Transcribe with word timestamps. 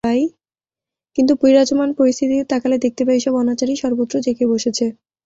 কিন্তু 1.17 1.33
বিরাজমান 1.41 1.89
পরিস্থিতির 1.97 2.31
দিকে 2.33 2.49
তাকালে 2.51 2.77
দেখতে 2.79 3.01
পাই 3.05 3.17
এসব 3.19 3.33
অনাচারই 3.41 3.75
সর্বত্র 3.81 4.15
জেঁকে 4.25 4.45
বসেছে। 4.53 4.85